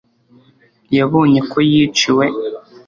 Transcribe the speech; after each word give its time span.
yabonye 0.97 1.39
ko 1.51 1.57
yiciwe 1.69 2.25